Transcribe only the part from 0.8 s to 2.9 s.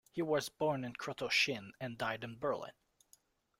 in Krotoschin and died in Berlin.